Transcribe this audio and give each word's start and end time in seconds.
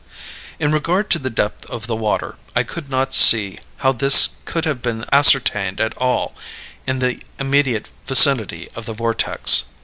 In 0.59 0.71
regard 0.71 1.11
to 1.11 1.19
the 1.19 1.29
depth 1.29 1.63
of 1.67 1.85
the 1.85 1.95
water, 1.95 2.35
I 2.55 2.63
could 2.63 2.89
not 2.89 3.13
see 3.13 3.59
how 3.85 3.91
this 3.91 4.37
could 4.45 4.65
have 4.65 4.81
been 4.81 5.05
ascertained 5.11 5.79
at 5.79 5.95
all 5.95 6.35
in 6.87 6.97
the 6.97 7.19
immediate 7.37 7.87
vicinity 8.07 8.67
of 8.73 8.87
the 8.87 8.93
vortex. 8.93 9.65